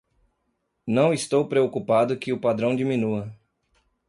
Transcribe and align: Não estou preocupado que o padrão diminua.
Não 0.87 1.13
estou 1.13 1.47
preocupado 1.47 2.17
que 2.17 2.33
o 2.33 2.39
padrão 2.41 2.75
diminua. 2.75 3.31